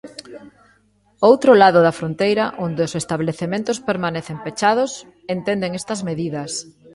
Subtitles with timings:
[1.21, 4.91] Ao outro lado da fronteira, onde os establecementos permanecen pechados,
[5.35, 6.51] entenden estas medidas.